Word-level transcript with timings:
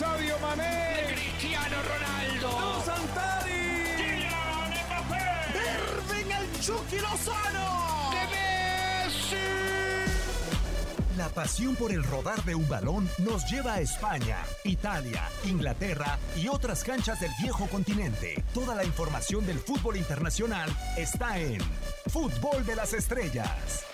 Sadio 0.00 0.38
Mané. 0.38 1.12
Cristiano 1.12 1.76
Ronaldo. 1.82 2.82
Santari. 2.86 3.52
Kylian 3.98 4.72
Mbappé. 4.86 5.26
Irving 5.76 6.30
el 6.32 6.60
Chucky 6.62 6.98
Lozano. 7.00 7.68
De 8.10 8.24
Messi. 8.32 9.36
La 11.18 11.28
pasión 11.28 11.76
por 11.76 11.92
el 11.92 12.02
rodar 12.02 12.42
de 12.44 12.54
un 12.54 12.66
balón 12.66 13.10
nos 13.18 13.44
lleva 13.50 13.74
a 13.74 13.80
España, 13.82 14.38
Italia, 14.64 15.28
Inglaterra 15.44 16.18
y 16.34 16.48
otras 16.48 16.82
canchas 16.82 17.20
del 17.20 17.32
viejo 17.42 17.66
continente. 17.66 18.42
Toda 18.54 18.74
la 18.74 18.84
información 18.84 19.44
del 19.44 19.58
fútbol 19.58 19.98
internacional 19.98 20.74
está 20.96 21.38
en 21.38 21.60
Fútbol 22.06 22.64
de 22.64 22.74
las 22.74 22.94
Estrellas. 22.94 23.89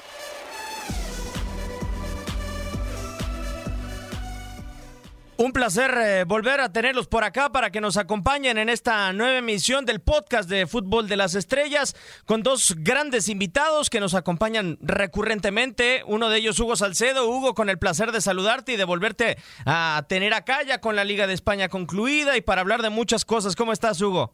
Un 5.39 5.53
placer 5.53 5.91
eh, 5.99 6.25
volver 6.27 6.61
a 6.61 6.73
tenerlos 6.73 7.09
por 7.09 7.23
acá 7.23 7.51
para 7.53 7.69
que 7.69 7.83
nos 7.83 7.99
acompañen 7.99 8.57
en 8.57 8.71
esta 8.71 9.13
nueva 9.13 9.37
emisión 9.37 9.85
del 9.85 10.01
podcast 10.01 10.49
de 10.49 10.67
Fútbol 10.67 11.09
de 11.09 11.17
las 11.19 11.35
Estrellas 11.35 11.95
con 12.25 12.43
dos 12.43 12.75
grandes 12.79 13.29
invitados 13.29 13.91
que 13.91 14.01
nos 14.01 14.15
acompañan 14.15 14.79
recurrentemente. 14.81 16.01
Uno 16.07 16.31
de 16.31 16.39
ellos, 16.39 16.59
Hugo 16.59 16.75
Salcedo. 16.75 17.29
Hugo, 17.29 17.53
con 17.53 17.69
el 17.69 17.79
placer 17.79 18.13
de 18.13 18.23
saludarte 18.23 18.73
y 18.73 18.77
de 18.77 18.85
volverte 18.85 19.37
a 19.67 20.07
tener 20.09 20.33
acá 20.33 20.63
ya 20.67 20.81
con 20.81 20.97
la 20.97 21.05
Liga 21.05 21.27
de 21.27 21.35
España 21.35 21.69
concluida 21.69 22.39
y 22.39 22.41
para 22.41 22.63
hablar 22.63 22.81
de 22.81 22.89
muchas 22.89 23.27
cosas. 23.27 23.57
¿Cómo 23.57 23.73
estás, 23.73 24.01
Hugo? 24.01 24.33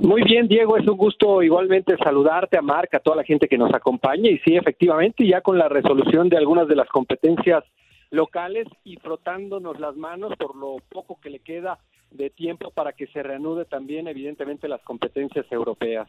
Muy 0.00 0.22
bien, 0.22 0.48
Diego, 0.48 0.76
es 0.76 0.86
un 0.86 0.98
gusto 0.98 1.42
igualmente 1.42 1.96
saludarte 1.96 2.58
a 2.58 2.62
Marca, 2.62 2.98
a 2.98 3.00
toda 3.00 3.16
la 3.16 3.24
gente 3.24 3.48
que 3.48 3.56
nos 3.56 3.72
acompaña 3.72 4.28
y 4.28 4.38
sí, 4.40 4.54
efectivamente, 4.54 5.26
ya 5.26 5.40
con 5.40 5.56
la 5.56 5.70
resolución 5.70 6.28
de 6.28 6.36
algunas 6.36 6.68
de 6.68 6.76
las 6.76 6.88
competencias 6.88 7.64
locales 8.14 8.66
y 8.84 8.96
frotándonos 8.96 9.78
las 9.80 9.96
manos 9.96 10.32
por 10.38 10.56
lo 10.56 10.76
poco 10.88 11.18
que 11.20 11.30
le 11.30 11.40
queda 11.40 11.78
de 12.10 12.30
tiempo 12.30 12.70
para 12.70 12.92
que 12.92 13.06
se 13.08 13.22
reanude 13.22 13.64
también 13.64 14.06
evidentemente 14.08 14.68
las 14.68 14.80
competencias 14.82 15.44
europeas. 15.50 16.08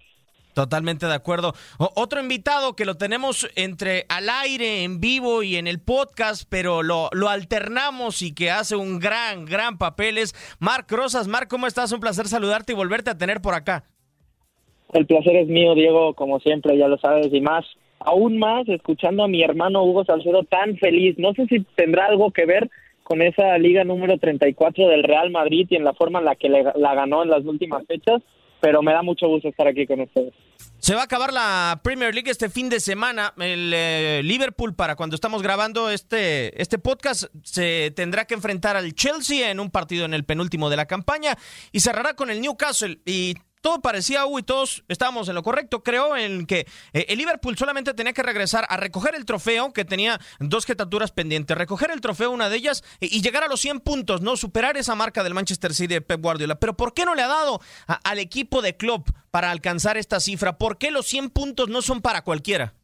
Totalmente 0.54 1.06
de 1.06 1.14
acuerdo. 1.14 1.54
O- 1.80 1.92
otro 1.96 2.22
invitado 2.22 2.78
que 2.78 2.86
lo 2.86 2.96
tenemos 2.96 3.46
entre 3.58 4.06
al 4.08 4.30
aire, 4.30 4.84
en 4.84 5.02
vivo 5.02 5.44
y 5.44 5.58
en 5.58 5.68
el 5.68 5.82
podcast, 5.82 6.48
pero 6.50 6.82
lo, 6.82 7.10
lo 7.12 7.28
alternamos 7.28 8.22
y 8.22 8.34
que 8.34 8.52
hace 8.52 8.78
un 8.78 9.00
gran, 9.00 9.44
gran 9.46 9.78
papel 9.78 10.18
es 10.18 10.34
Marc 10.60 10.90
Rosas. 10.92 11.28
Marc, 11.28 11.50
¿cómo 11.50 11.68
estás? 11.68 11.92
Un 11.92 12.00
placer 12.00 12.28
saludarte 12.28 12.72
y 12.72 12.76
volverte 12.76 13.10
a 13.10 13.18
tener 13.18 13.42
por 13.42 13.54
acá. 13.54 13.84
El 14.94 15.06
placer 15.06 15.36
es 15.36 15.48
mío, 15.50 15.74
Diego, 15.76 16.14
como 16.14 16.40
siempre, 16.40 16.78
ya 16.78 16.88
lo 16.88 16.98
sabes, 17.00 17.34
y 17.34 17.42
más, 17.42 17.66
aún 18.06 18.38
más, 18.38 18.68
escuchando 18.70 19.24
a 19.24 19.28
mi 19.28 19.44
hermano 19.44 19.84
Hugo 19.84 20.06
Salcedo 20.06 20.44
tan 20.44 20.78
feliz. 20.78 21.16
No 21.18 21.34
sé 21.34 21.46
si 21.48 21.62
tendrá 21.76 22.06
algo 22.06 22.32
que 22.32 22.46
ver 22.46 22.70
con 23.04 23.22
esa 23.22 23.58
liga 23.58 23.84
número 23.84 24.18
34 24.18 24.88
del 24.88 25.04
Real 25.04 25.30
Madrid 25.30 25.68
y 25.70 25.76
en 25.76 25.84
la 25.84 25.94
forma 25.94 26.20
en 26.20 26.26
la 26.26 26.36
que 26.36 26.50
la 26.50 26.96
ganó 26.96 27.24
en 27.24 27.30
las 27.30 27.46
últimas 27.46 27.86
fechas, 27.86 28.22
pero 28.62 28.82
me 28.82 28.94
da 28.94 29.04
mucho 29.04 29.28
gusto 29.28 29.50
estar 29.50 29.68
aquí 29.68 29.86
con 29.86 30.02
ustedes. 30.02 30.34
Se 30.80 30.94
va 30.94 31.02
a 31.02 31.06
acabar 31.06 31.34
la 31.34 31.82
Premier 31.84 32.14
League 32.14 32.30
este 32.30 32.48
fin 32.48 32.70
de 32.70 32.80
semana. 32.80 33.34
El 33.38 33.72
eh, 33.74 34.22
Liverpool, 34.24 34.76
para 34.76 34.96
cuando 34.96 35.16
estamos 35.16 35.42
grabando 35.42 35.90
este, 35.90 36.62
este 36.62 36.78
podcast, 36.78 37.26
se 37.44 37.92
tendrá 37.96 38.26
que 38.26 38.36
enfrentar 38.36 38.76
al 38.76 38.94
Chelsea 38.94 39.50
en 39.50 39.60
un 39.60 39.72
partido 39.72 40.06
en 40.06 40.14
el 40.14 40.26
penúltimo 40.26 40.70
de 40.70 40.78
la 40.78 40.86
campaña 40.86 41.38
y 41.72 41.80
cerrará 41.80 42.16
con 42.16 42.30
el 42.30 42.40
Newcastle. 42.40 43.00
Y 43.06 43.34
todo 43.66 43.82
parecía, 43.82 44.28
uy, 44.28 44.44
todos 44.44 44.84
estábamos 44.90 45.28
en 45.28 45.34
lo 45.34 45.42
correcto, 45.42 45.82
creo, 45.82 46.16
en 46.16 46.46
que 46.46 46.68
eh, 46.94 47.08
el 47.10 47.18
Liverpool 47.18 47.58
solamente 47.58 47.96
tenía 47.96 48.14
que 48.14 48.22
regresar 48.22 48.68
a 48.70 48.78
recoger 48.78 49.16
el 49.16 49.26
trofeo, 49.26 49.74
que 49.74 49.84
tenía 49.84 50.22
dos 50.40 50.68
jetaturas 50.68 51.12
pendientes, 51.12 51.58
recoger 51.58 51.90
el 51.90 52.00
trofeo, 52.00 52.30
una 52.30 52.48
de 52.48 52.58
ellas, 52.58 52.84
y, 53.00 53.24
llegar 53.24 53.44
a 53.44 53.48
los 53.48 53.60
100 53.62 53.80
puntos, 53.80 54.22
¿no? 54.22 54.38
Superar 54.38 54.78
esa 54.78 54.94
marca 54.94 55.24
del 55.24 55.34
Manchester 55.34 55.74
City 55.74 55.96
de 55.96 56.02
Pep 56.02 56.22
Guardiola. 56.22 56.60
Pero 56.60 56.78
¿por 56.78 56.94
qué 56.94 57.06
no 57.06 57.16
le 57.16 57.24
ha 57.24 57.28
dado 57.28 57.60
al 57.88 58.20
equipo 58.20 58.62
de 58.62 58.78
Klopp 58.78 59.10
para 59.32 59.50
alcanzar 59.50 59.98
esta 59.98 60.20
cifra? 60.20 60.60
¿Por 60.60 60.78
qué 60.78 60.92
los 60.92 61.08
100 61.08 61.32
puntos 61.32 61.68
no 61.68 61.82
son 61.82 62.04
para 62.04 62.22
cualquiera? 62.22 62.76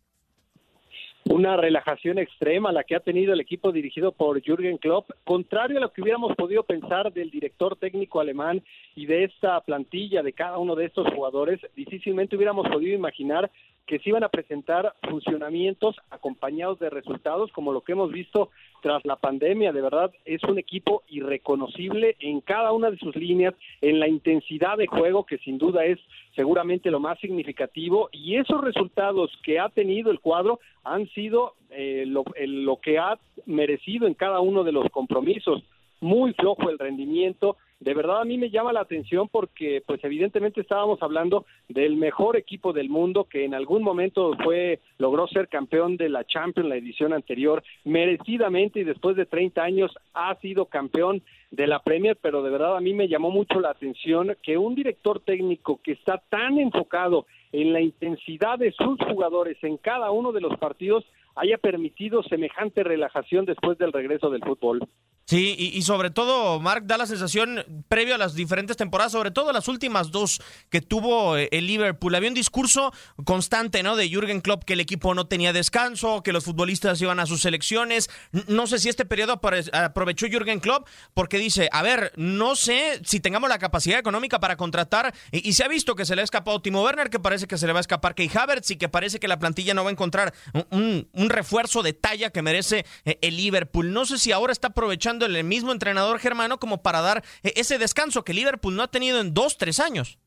Una 1.25 1.55
relajación 1.55 2.17
extrema 2.17 2.71
la 2.71 2.83
que 2.83 2.95
ha 2.95 2.99
tenido 2.99 3.33
el 3.33 3.39
equipo 3.39 3.71
dirigido 3.71 4.11
por 4.11 4.41
Jürgen 4.41 4.77
Klopp, 4.77 5.11
contrario 5.23 5.77
a 5.77 5.81
lo 5.81 5.93
que 5.93 6.01
hubiéramos 6.01 6.35
podido 6.35 6.63
pensar 6.63 7.13
del 7.13 7.29
director 7.29 7.75
técnico 7.75 8.19
alemán 8.19 8.63
y 8.95 9.05
de 9.05 9.25
esta 9.25 9.61
plantilla 9.61 10.23
de 10.23 10.33
cada 10.33 10.57
uno 10.57 10.75
de 10.75 10.85
estos 10.85 11.07
jugadores, 11.13 11.59
difícilmente 11.75 12.35
hubiéramos 12.35 12.67
podido 12.67 12.95
imaginar 12.95 13.51
que 13.87 13.99
se 13.99 14.09
iban 14.09 14.23
a 14.23 14.29
presentar 14.29 14.93
funcionamientos 15.09 15.95
acompañados 16.09 16.79
de 16.79 16.89
resultados 16.89 17.51
como 17.51 17.73
lo 17.73 17.81
que 17.81 17.91
hemos 17.91 18.11
visto 18.11 18.49
tras 18.81 19.03
la 19.05 19.17
pandemia. 19.17 19.73
De 19.73 19.81
verdad, 19.81 20.11
es 20.25 20.43
un 20.43 20.57
equipo 20.57 21.03
irreconocible 21.09 22.15
en 22.19 22.41
cada 22.41 22.71
una 22.71 22.89
de 22.89 22.97
sus 22.97 23.15
líneas, 23.15 23.53
en 23.81 23.99
la 23.99 24.07
intensidad 24.07 24.77
de 24.77 24.87
juego, 24.87 25.25
que 25.25 25.37
sin 25.39 25.57
duda 25.57 25.85
es 25.85 25.99
seguramente 26.35 26.89
lo 26.91 26.99
más 26.99 27.19
significativo, 27.19 28.09
y 28.11 28.37
esos 28.37 28.61
resultados 28.61 29.29
que 29.43 29.59
ha 29.59 29.69
tenido 29.69 30.11
el 30.11 30.19
cuadro 30.19 30.59
han 30.83 31.07
sido 31.09 31.55
eh, 31.69 32.05
lo, 32.07 32.23
el- 32.35 32.63
lo 32.63 32.77
que 32.79 32.97
ha 32.97 33.17
merecido 33.45 34.07
en 34.07 34.13
cada 34.13 34.39
uno 34.39 34.63
de 34.63 34.71
los 34.71 34.89
compromisos. 34.89 35.63
Muy 35.99 36.33
flojo 36.33 36.69
el 36.69 36.79
rendimiento. 36.79 37.57
De 37.81 37.95
verdad 37.95 38.21
a 38.21 38.25
mí 38.25 38.37
me 38.37 38.51
llama 38.51 38.71
la 38.71 38.81
atención 38.81 39.27
porque 39.27 39.81
pues 39.83 40.03
evidentemente 40.03 40.61
estábamos 40.61 41.01
hablando 41.01 41.47
del 41.67 41.97
mejor 41.97 42.37
equipo 42.37 42.73
del 42.73 42.89
mundo 42.89 43.23
que 43.23 43.43
en 43.43 43.55
algún 43.55 43.81
momento 43.81 44.33
fue 44.43 44.79
logró 44.99 45.27
ser 45.27 45.47
campeón 45.47 45.97
de 45.97 46.07
la 46.07 46.23
Champions 46.23 46.69
la 46.69 46.75
edición 46.75 47.11
anterior 47.11 47.63
merecidamente 47.83 48.79
y 48.79 48.83
después 48.83 49.15
de 49.15 49.25
30 49.25 49.63
años 49.63 49.91
ha 50.13 50.35
sido 50.35 50.65
campeón 50.67 51.23
de 51.49 51.65
la 51.65 51.79
Premier, 51.79 52.19
pero 52.21 52.43
de 52.43 52.51
verdad 52.51 52.77
a 52.77 52.81
mí 52.81 52.93
me 52.93 53.07
llamó 53.07 53.31
mucho 53.31 53.59
la 53.59 53.71
atención 53.71 54.37
que 54.43 54.59
un 54.59 54.75
director 54.75 55.19
técnico 55.19 55.79
que 55.83 55.93
está 55.93 56.21
tan 56.29 56.59
enfocado 56.59 57.25
en 57.51 57.73
la 57.73 57.81
intensidad 57.81 58.59
de 58.59 58.73
sus 58.73 58.99
jugadores 58.99 59.57
en 59.63 59.77
cada 59.77 60.11
uno 60.11 60.31
de 60.31 60.41
los 60.41 60.55
partidos 60.59 61.03
haya 61.33 61.57
permitido 61.57 62.21
semejante 62.21 62.83
relajación 62.83 63.45
después 63.45 63.79
del 63.79 63.91
regreso 63.91 64.29
del 64.29 64.43
fútbol. 64.43 64.87
Sí, 65.31 65.55
y, 65.57 65.67
y 65.77 65.81
sobre 65.83 66.09
todo, 66.09 66.59
Mark, 66.59 66.83
da 66.87 66.97
la 66.97 67.07
sensación, 67.07 67.63
previo 67.87 68.15
a 68.15 68.17
las 68.17 68.35
diferentes 68.35 68.75
temporadas, 68.75 69.13
sobre 69.13 69.31
todo 69.31 69.53
las 69.53 69.69
últimas 69.69 70.11
dos 70.11 70.41
que 70.69 70.81
tuvo 70.81 71.37
eh, 71.37 71.47
el 71.53 71.67
Liverpool, 71.67 72.13
había 72.15 72.27
un 72.27 72.35
discurso 72.35 72.91
constante, 73.23 73.81
¿no? 73.81 73.95
De 73.95 74.09
Jürgen 74.09 74.41
Klopp 74.41 74.65
que 74.65 74.73
el 74.73 74.81
equipo 74.81 75.15
no 75.15 75.27
tenía 75.27 75.53
descanso, 75.53 76.21
que 76.21 76.33
los 76.33 76.43
futbolistas 76.43 77.01
iban 77.01 77.21
a 77.21 77.25
sus 77.25 77.43
selecciones. 77.43 78.09
No 78.47 78.67
sé 78.67 78.77
si 78.77 78.89
este 78.89 79.05
periodo 79.05 79.39
aprovechó 79.71 80.27
Jürgen 80.27 80.59
Klopp 80.59 80.89
porque 81.13 81.37
dice, 81.37 81.69
a 81.71 81.81
ver, 81.81 82.11
no 82.17 82.57
sé 82.57 82.99
si 83.05 83.21
tengamos 83.21 83.49
la 83.49 83.57
capacidad 83.57 83.99
económica 83.99 84.41
para 84.41 84.57
contratar, 84.57 85.13
y, 85.31 85.53
se 85.53 85.63
ha 85.63 85.69
visto 85.69 85.95
que 85.95 86.03
se 86.03 86.13
le 86.13 86.23
ha 86.23 86.25
escapado 86.25 86.61
Timo 86.61 86.83
Werner, 86.83 87.09
que 87.09 87.21
parece 87.21 87.47
que 87.47 87.57
se 87.57 87.67
le 87.67 87.71
va 87.71 87.79
a 87.79 87.87
escapar 87.87 88.15
Key 88.15 88.29
Havertz 88.35 88.71
y 88.71 88.75
que 88.75 88.89
parece 88.89 89.21
que 89.21 89.29
la 89.29 89.39
plantilla 89.39 89.73
no 89.73 89.85
va 89.85 89.91
a 89.91 89.93
encontrar 89.93 90.33
un 90.71 91.29
refuerzo 91.29 91.83
de 91.83 91.93
talla 91.93 92.31
que 92.31 92.41
merece 92.41 92.85
eh, 93.05 93.17
el 93.21 93.37
Liverpool. 93.37 93.93
No 93.93 94.05
sé 94.05 94.17
si 94.17 94.33
ahora 94.33 94.51
está 94.51 94.67
aprovechando 94.67 95.20
el 95.25 95.43
mismo 95.43 95.71
entrenador 95.71 96.19
germano 96.19 96.57
como 96.59 96.81
para 96.81 97.01
dar 97.01 97.23
eh, 97.43 97.53
ese 97.55 97.77
descanso 97.77 98.23
que 98.23 98.33
Liverpool 98.33 98.75
no 98.75 98.83
ha 98.83 98.87
tenido 98.91 99.19
en 99.19 99.33
dos, 99.33 99.57
tres 99.57 99.79
años. 99.79 100.17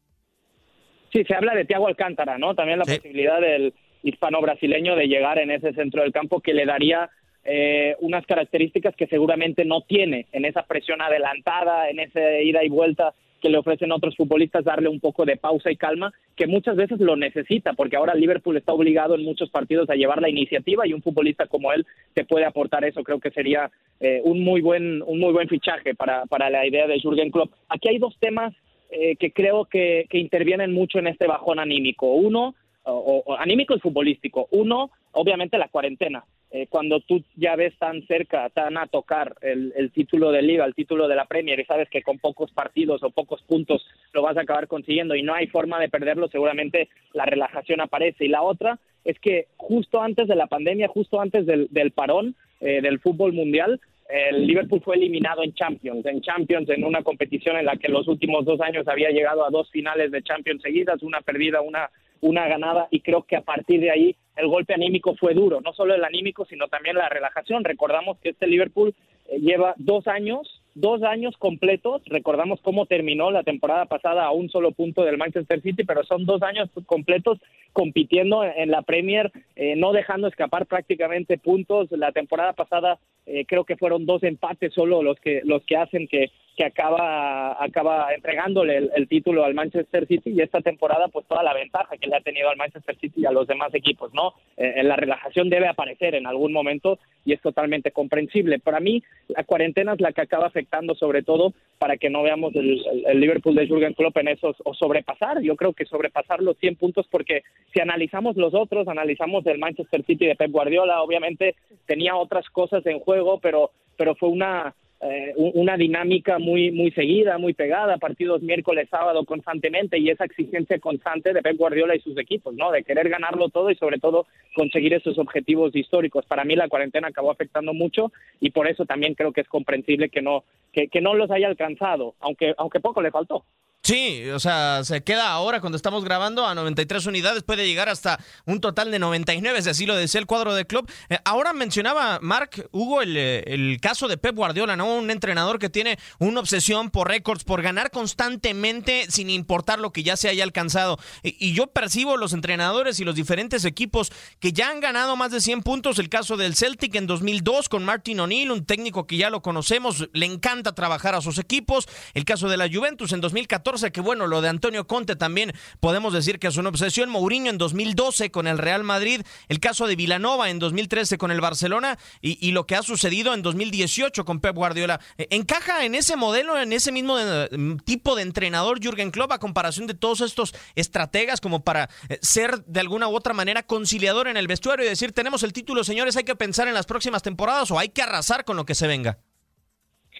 Sí, 1.12 1.24
se 1.24 1.34
habla 1.34 1.54
de 1.54 1.64
Thiago 1.64 1.86
Alcántara, 1.86 2.38
¿no? 2.38 2.54
También 2.54 2.78
la 2.78 2.84
Sí. 2.84 2.96
posibilidad 2.96 3.40
del 3.40 3.72
hispano-brasileño 4.02 4.96
de 4.96 5.06
llegar 5.06 5.38
en 5.38 5.50
ese 5.50 5.72
centro 5.72 6.02
del 6.02 6.12
campo 6.12 6.40
que 6.40 6.54
le 6.54 6.66
daría 6.66 7.10
eh, 7.46 7.94
unas 8.00 8.24
características 8.24 8.96
que 8.96 9.06
seguramente 9.06 9.64
no 9.66 9.82
tiene 9.82 10.26
en 10.32 10.46
esa 10.46 10.62
presión 10.62 11.02
adelantada, 11.02 11.90
en 11.90 12.00
esa 12.00 12.20
ida 12.40 12.64
y 12.64 12.70
vuelta 12.70 13.12
que 13.42 13.50
le 13.50 13.58
ofrecen 13.58 13.92
otros 13.92 14.16
futbolistas, 14.16 14.64
darle 14.64 14.88
un 14.88 14.98
poco 14.98 15.26
de 15.26 15.36
pausa 15.36 15.70
y 15.70 15.76
calma, 15.76 16.10
que 16.36 16.46
muchas 16.46 16.76
veces 16.76 16.98
lo 17.00 17.16
necesita, 17.16 17.74
porque 17.74 17.96
ahora 17.96 18.14
Liverpool 18.14 18.56
está 18.56 18.72
obligado 18.72 19.14
en 19.14 19.24
muchos 19.24 19.50
partidos 19.50 19.88
a 19.88 19.94
llevar 19.94 20.20
la 20.20 20.28
iniciativa 20.28 20.86
y 20.86 20.92
un 20.92 21.02
futbolista 21.02 21.46
como 21.46 21.72
él 21.72 21.86
te 22.12 22.24
puede 22.24 22.44
aportar 22.44 22.84
eso. 22.84 23.02
Creo 23.04 23.20
que 23.20 23.30
sería 23.30 23.70
eh, 24.00 24.20
un 24.24 24.42
muy 24.42 24.60
buen 24.60 25.02
un 25.02 25.20
muy 25.20 25.32
buen 25.32 25.48
fichaje 25.48 25.94
para, 25.94 26.26
para 26.26 26.50
la 26.50 26.66
idea 26.66 26.86
de 26.86 27.00
Jürgen 27.00 27.30
Klopp. 27.30 27.52
Aquí 27.68 27.88
hay 27.88 27.98
dos 27.98 28.16
temas 28.18 28.52
eh, 28.90 29.16
que 29.16 29.32
creo 29.32 29.66
que, 29.66 30.06
que 30.10 30.18
intervienen 30.18 30.72
mucho 30.72 30.98
en 30.98 31.06
este 31.06 31.26
bajón 31.26 31.58
anímico. 31.58 32.12
Uno, 32.14 32.54
o, 32.84 33.22
o 33.26 33.36
anímico 33.36 33.74
y 33.74 33.80
futbolístico. 33.80 34.48
Uno, 34.50 34.90
obviamente 35.12 35.58
la 35.58 35.68
cuarentena. 35.68 36.24
Eh, 36.56 36.68
cuando 36.70 37.00
tú 37.00 37.20
ya 37.34 37.56
ves 37.56 37.76
tan 37.80 38.06
cerca, 38.06 38.48
tan 38.48 38.78
a 38.78 38.86
tocar 38.86 39.34
el, 39.40 39.72
el 39.74 39.90
título 39.90 40.30
de 40.30 40.40
Liga, 40.40 40.64
el 40.64 40.76
título 40.76 41.08
de 41.08 41.16
la 41.16 41.24
Premier 41.24 41.58
y 41.58 41.64
sabes 41.64 41.88
que 41.90 42.00
con 42.00 42.20
pocos 42.20 42.52
partidos 42.52 43.02
o 43.02 43.10
pocos 43.10 43.42
puntos 43.42 43.84
lo 44.12 44.22
vas 44.22 44.36
a 44.36 44.42
acabar 44.42 44.68
consiguiendo 44.68 45.16
y 45.16 45.24
no 45.24 45.34
hay 45.34 45.48
forma 45.48 45.80
de 45.80 45.88
perderlo, 45.88 46.28
seguramente 46.28 46.88
la 47.12 47.26
relajación 47.26 47.80
aparece. 47.80 48.26
Y 48.26 48.28
la 48.28 48.42
otra 48.42 48.78
es 49.04 49.18
que 49.18 49.48
justo 49.56 50.00
antes 50.00 50.28
de 50.28 50.36
la 50.36 50.46
pandemia, 50.46 50.86
justo 50.86 51.20
antes 51.20 51.44
del, 51.44 51.90
parón 51.90 52.36
eh, 52.60 52.80
del 52.80 53.00
fútbol 53.00 53.32
mundial, 53.32 53.80
el 54.08 54.46
Liverpool 54.46 54.80
fue 54.80 54.94
eliminado 54.94 55.42
en 55.42 55.54
Champions, 55.54 56.06
en 56.06 56.20
Champions, 56.20 56.70
en 56.70 56.84
una 56.84 57.02
competición 57.02 57.56
en 57.56 57.64
la 57.64 57.76
que 57.78 57.88
los 57.88 58.06
últimos 58.06 58.44
dos 58.44 58.60
años 58.60 58.86
había 58.86 59.10
llegado 59.10 59.44
a 59.44 59.50
dos 59.50 59.68
finales 59.72 60.12
de 60.12 60.22
Champions 60.22 60.62
seguidas, 60.62 61.02
una 61.02 61.20
perdida, 61.20 61.62
una, 61.62 61.90
una 62.20 62.46
ganada, 62.48 62.88
y 62.90 63.00
creo 63.00 63.22
que 63.22 63.36
a 63.36 63.42
partir 63.42 63.80
de 63.80 63.90
ahí 63.90 64.16
el 64.36 64.48
golpe 64.48 64.74
anímico 64.74 65.14
fue 65.16 65.34
duro, 65.34 65.60
no 65.60 65.72
solo 65.72 65.94
el 65.94 66.04
anímico, 66.04 66.44
sino 66.44 66.68
también 66.68 66.96
la 66.96 67.08
relajación. 67.08 67.64
Recordamos 67.64 68.18
que 68.18 68.30
este 68.30 68.46
Liverpool 68.46 68.94
eh, 69.28 69.38
lleva 69.38 69.74
dos 69.76 70.06
años 70.06 70.60
dos 70.74 71.02
años 71.02 71.36
completos. 71.38 72.02
Recordamos 72.06 72.60
cómo 72.60 72.86
terminó 72.86 73.30
la 73.30 73.42
temporada 73.42 73.86
pasada 73.86 74.24
a 74.24 74.32
un 74.32 74.50
solo 74.50 74.72
punto 74.72 75.04
del 75.04 75.18
Manchester 75.18 75.60
City, 75.62 75.84
pero 75.84 76.04
son 76.04 76.26
dos 76.26 76.42
años 76.42 76.68
completos 76.86 77.38
compitiendo 77.74 78.44
en 78.44 78.70
la 78.70 78.82
Premier, 78.82 79.30
eh, 79.56 79.74
no 79.76 79.92
dejando 79.92 80.28
escapar 80.28 80.64
prácticamente 80.64 81.36
puntos. 81.36 81.90
La 81.90 82.12
temporada 82.12 82.54
pasada 82.54 82.98
eh, 83.26 83.44
creo 83.46 83.64
que 83.64 83.76
fueron 83.76 84.06
dos 84.06 84.22
empates 84.22 84.72
solo 84.72 85.02
los 85.02 85.18
que 85.20 85.42
los 85.44 85.62
que 85.64 85.76
hacen 85.76 86.06
que 86.08 86.30
que 86.56 86.64
acaba 86.64 87.62
acaba 87.62 88.14
entregándole 88.14 88.76
el, 88.94 89.08
título 89.08 89.44
al 89.44 89.54
Manchester 89.54 90.06
City. 90.06 90.30
Y 90.30 90.40
esta 90.40 90.60
temporada 90.60 91.08
pues 91.08 91.26
toda 91.26 91.42
la 91.42 91.52
ventaja 91.52 91.96
que 91.96 92.06
le 92.06 92.16
ha 92.16 92.20
tenido 92.20 92.48
al 92.48 92.56
Manchester 92.56 92.96
City 92.96 93.22
y 93.22 93.26
a 93.26 93.32
los 93.32 93.48
demás 93.48 93.74
equipos 93.74 94.14
no 94.14 94.34
eh, 94.56 94.82
la 94.84 94.94
relajación 94.94 95.50
debe 95.50 95.66
aparecer 95.66 96.14
en 96.14 96.26
algún 96.26 96.52
momento 96.52 97.00
y 97.24 97.32
es 97.32 97.40
totalmente 97.40 97.90
comprensible. 97.90 98.60
Para 98.60 98.78
mí 98.78 99.02
la 99.28 99.42
cuarentena 99.42 99.94
es 99.94 100.00
la 100.00 100.12
que 100.12 100.20
acaba 100.20 100.46
afectando 100.46 100.94
sobre 100.94 101.22
todo 101.22 101.54
para 101.78 101.96
que 101.96 102.08
no 102.08 102.22
veamos 102.22 102.54
el, 102.54 102.84
el 103.06 103.20
Liverpool 103.20 103.56
de 103.56 103.66
Jurgen 103.66 103.94
Klopp 103.94 104.16
en 104.18 104.28
esos 104.28 104.56
o 104.64 104.74
sobrepasar 104.74 105.40
yo 105.42 105.56
creo 105.56 105.72
que 105.72 105.86
sobrepasar 105.86 106.40
los 106.40 106.56
100 106.58 106.76
puntos 106.76 107.06
porque 107.10 107.42
si 107.72 107.80
analizamos 107.80 108.36
los 108.36 108.54
otros 108.54 108.88
analizamos 108.88 109.46
el 109.46 109.58
Manchester 109.58 110.04
City 110.04 110.26
de 110.26 110.36
Pep 110.36 110.50
Guardiola 110.50 111.02
obviamente 111.02 111.54
tenía 111.86 112.16
otras 112.16 112.48
cosas 112.50 112.84
en 112.86 113.00
juego 113.00 113.38
pero 113.40 113.70
pero 113.96 114.14
fue 114.14 114.28
una 114.28 114.74
eh, 115.06 115.34
una 115.36 115.76
dinámica 115.76 116.38
muy 116.38 116.70
muy 116.70 116.90
seguida, 116.92 117.36
muy 117.36 117.52
pegada, 117.52 117.98
partidos 117.98 118.40
miércoles, 118.40 118.88
sábado 118.90 119.26
constantemente 119.26 119.98
y 119.98 120.08
esa 120.08 120.24
exigencia 120.24 120.78
constante 120.78 121.34
de 121.34 121.42
Pep 121.42 121.58
Guardiola 121.58 121.94
y 121.94 122.00
sus 122.00 122.16
equipos, 122.16 122.54
¿no? 122.54 122.70
De 122.70 122.84
querer 122.84 123.10
ganarlo 123.10 123.50
todo 123.50 123.70
y 123.70 123.74
sobre 123.74 123.98
todo 123.98 124.26
conseguir 124.54 124.94
esos 124.94 125.18
objetivos 125.18 125.76
históricos. 125.76 126.24
Para 126.24 126.44
mí 126.44 126.56
la 126.56 126.68
cuarentena 126.68 127.08
acabó 127.08 127.30
afectando 127.30 127.74
mucho 127.74 128.12
y 128.40 128.50
por 128.50 128.66
eso 128.66 128.86
también 128.86 129.14
creo 129.14 129.32
que 129.32 129.42
es 129.42 129.48
comprensible 129.48 130.08
que 130.08 130.22
no 130.22 130.44
que, 130.72 130.88
que 130.88 131.02
no 131.02 131.12
los 131.12 131.30
haya 131.30 131.48
alcanzado, 131.48 132.14
aunque 132.20 132.54
aunque 132.56 132.80
poco 132.80 133.02
le 133.02 133.10
faltó. 133.10 133.44
Sí, 133.84 134.30
o 134.30 134.40
sea, 134.40 134.82
se 134.82 135.04
queda 135.04 135.28
ahora 135.28 135.60
cuando 135.60 135.76
estamos 135.76 136.04
grabando 136.04 136.46
a 136.46 136.54
93 136.54 137.04
unidades, 137.04 137.42
puede 137.42 137.66
llegar 137.66 137.90
hasta 137.90 138.18
un 138.46 138.58
total 138.62 138.90
de 138.90 138.98
99, 138.98 139.60
si 139.60 139.68
así 139.68 139.84
lo 139.84 139.94
decía 139.94 140.20
el 140.20 140.26
cuadro 140.26 140.54
de 140.54 140.64
club. 140.64 140.90
Eh, 141.10 141.18
ahora 141.26 141.52
mencionaba 141.52 142.18
Mark 142.22 142.66
Hugo 142.72 143.02
el, 143.02 143.14
eh, 143.14 143.44
el, 143.46 143.78
caso 143.82 144.08
de 144.08 144.16
Pep 144.16 144.36
Guardiola, 144.36 144.74
¿no? 144.74 144.86
Un 144.86 145.10
entrenador 145.10 145.58
que 145.58 145.68
tiene 145.68 145.98
una 146.18 146.40
obsesión 146.40 146.88
por 146.88 147.08
récords, 147.08 147.44
por 147.44 147.60
ganar 147.60 147.90
constantemente 147.90 149.04
sin 149.10 149.28
importar 149.28 149.78
lo 149.78 149.92
que 149.92 150.02
ya 150.02 150.16
se 150.16 150.30
haya 150.30 150.44
alcanzado. 150.44 150.98
Y, 151.22 151.36
y, 151.38 151.52
yo 151.52 151.66
percibo 151.66 152.16
los 152.16 152.32
entrenadores 152.32 153.00
y 153.00 153.04
los 153.04 153.14
diferentes 153.14 153.66
equipos 153.66 154.10
que 154.40 154.54
ya 154.54 154.70
han 154.70 154.80
ganado 154.80 155.14
más 155.14 155.30
de 155.30 155.42
100 155.42 155.62
puntos. 155.62 155.98
El 155.98 156.08
caso 156.08 156.38
del 156.38 156.56
Celtic 156.56 156.94
en 156.94 157.06
2002 157.06 157.68
con 157.68 157.84
Martin 157.84 158.20
O'Neill, 158.20 158.50
un 158.50 158.64
técnico 158.64 159.06
que 159.06 159.18
ya 159.18 159.28
lo 159.28 159.42
conocemos, 159.42 160.08
le 160.14 160.24
encanta 160.24 160.74
trabajar 160.74 161.14
a 161.14 161.20
sus 161.20 161.36
equipos. 161.36 161.86
El 162.14 162.24
caso 162.24 162.48
de 162.48 162.56
la 162.56 162.66
Juventus 162.72 163.12
en 163.12 163.20
2014 163.20 163.73
que 163.82 164.00
bueno, 164.00 164.26
lo 164.26 164.40
de 164.40 164.48
Antonio 164.48 164.86
Conte 164.86 165.16
también 165.16 165.52
podemos 165.80 166.12
decir 166.12 166.38
que 166.38 166.46
es 166.46 166.56
una 166.56 166.68
obsesión. 166.68 167.10
Mourinho 167.10 167.50
en 167.50 167.58
2012 167.58 168.30
con 168.30 168.46
el 168.46 168.58
Real 168.58 168.84
Madrid, 168.84 169.22
el 169.48 169.60
caso 169.60 169.86
de 169.86 169.96
Vilanova 169.96 170.50
en 170.50 170.58
2013 170.58 171.18
con 171.18 171.30
el 171.30 171.40
Barcelona 171.40 171.98
y, 172.20 172.52
lo 172.52 172.66
que 172.66 172.76
ha 172.76 172.82
sucedido 172.82 173.34
en 173.34 173.42
2018 173.42 174.24
con 174.24 174.40
Pep 174.40 174.54
Guardiola. 174.54 175.00
Eh, 175.18 175.26
¿Encaja 175.30 175.84
en 175.84 175.94
ese 175.94 176.16
modelo, 176.16 176.58
en 176.58 176.72
ese 176.72 176.92
mismo 176.92 177.18
eh, 177.18 177.48
tipo 177.84 178.14
de 178.14 178.22
entrenador 178.22 178.80
Jürgen 178.80 179.10
Klopp 179.10 179.32
a 179.32 179.38
comparación 179.38 179.86
de 179.86 179.94
todos 179.94 180.20
estos 180.20 180.54
estrategas 180.76 181.40
como 181.40 181.64
para 181.64 181.90
eh, 182.08 182.18
ser 182.22 182.64
de 182.64 182.80
alguna 182.80 183.08
u 183.08 183.16
otra 183.16 183.34
manera 183.34 183.64
conciliador 183.64 184.28
en 184.28 184.36
el 184.36 184.46
vestuario 184.46 184.86
y 184.86 184.88
decir, 184.88 185.12
tenemos 185.12 185.42
el 185.42 185.52
título, 185.52 185.82
señores, 185.82 186.16
hay 186.16 186.24
que 186.24 186.36
pensar 186.36 186.68
en 186.68 186.74
las 186.74 186.86
próximas 186.86 187.22
temporadas 187.22 187.70
o 187.70 187.78
hay 187.78 187.88
que 187.88 188.02
arrasar 188.02 188.44
con 188.44 188.56
lo 188.56 188.64
que 188.64 188.74
se 188.74 188.86
venga? 188.86 189.18